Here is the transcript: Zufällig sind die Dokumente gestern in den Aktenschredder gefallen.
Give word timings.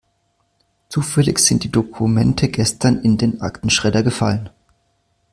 Zufällig 0.89 1.37
sind 1.37 1.63
die 1.63 1.69
Dokumente 1.71 2.49
gestern 2.49 3.03
in 3.03 3.19
den 3.19 3.39
Aktenschredder 3.41 4.01
gefallen. 4.01 4.49